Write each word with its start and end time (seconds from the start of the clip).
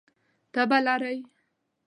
تبه 0.53 0.77
لرئ؟ 0.85 1.17